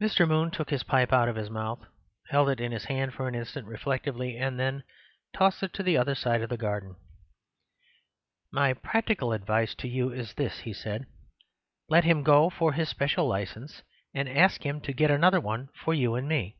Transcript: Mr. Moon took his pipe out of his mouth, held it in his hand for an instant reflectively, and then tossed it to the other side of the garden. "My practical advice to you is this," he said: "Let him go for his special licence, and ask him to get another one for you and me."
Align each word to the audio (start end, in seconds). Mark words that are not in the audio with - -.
Mr. 0.00 0.28
Moon 0.28 0.48
took 0.48 0.70
his 0.70 0.84
pipe 0.84 1.12
out 1.12 1.28
of 1.28 1.34
his 1.34 1.50
mouth, 1.50 1.84
held 2.28 2.48
it 2.48 2.60
in 2.60 2.70
his 2.70 2.84
hand 2.84 3.12
for 3.12 3.26
an 3.26 3.34
instant 3.34 3.66
reflectively, 3.66 4.36
and 4.36 4.60
then 4.60 4.84
tossed 5.34 5.60
it 5.60 5.72
to 5.72 5.82
the 5.82 5.96
other 5.96 6.14
side 6.14 6.40
of 6.40 6.48
the 6.48 6.56
garden. 6.56 6.94
"My 8.52 8.74
practical 8.74 9.32
advice 9.32 9.74
to 9.80 9.88
you 9.88 10.12
is 10.12 10.34
this," 10.34 10.60
he 10.60 10.72
said: 10.72 11.06
"Let 11.88 12.04
him 12.04 12.22
go 12.22 12.48
for 12.48 12.74
his 12.74 12.88
special 12.88 13.26
licence, 13.26 13.82
and 14.14 14.28
ask 14.28 14.64
him 14.64 14.80
to 14.82 14.92
get 14.92 15.10
another 15.10 15.40
one 15.40 15.70
for 15.82 15.92
you 15.92 16.14
and 16.14 16.28
me." 16.28 16.58